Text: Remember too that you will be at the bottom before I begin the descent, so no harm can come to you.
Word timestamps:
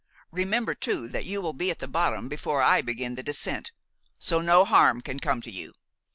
Remember 0.31 0.73
too 0.73 1.07
that 1.09 1.25
you 1.25 1.43
will 1.43 1.53
be 1.53 1.69
at 1.69 1.77
the 1.77 1.87
bottom 1.87 2.27
before 2.27 2.63
I 2.63 2.81
begin 2.81 3.13
the 3.13 3.21
descent, 3.21 3.71
so 4.17 4.41
no 4.41 4.65
harm 4.65 4.99
can 5.01 5.19
come 5.19 5.41
to 5.43 5.51
you. 5.51 5.75